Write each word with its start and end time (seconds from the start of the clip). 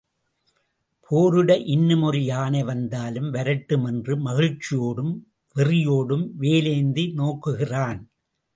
போரிட 1.11 1.57
இன்னுமொரு 1.65 2.21
யானை 2.23 2.63
வந்தாலும் 2.63 3.29
வரட்டுமென்று 3.33 4.15
மகிழ்ச்சியோடும், 4.25 5.13
வெறியோடும் 5.55 6.25
வேலேந்தி 6.39 7.05
நோக்குகிறான். 7.13 8.01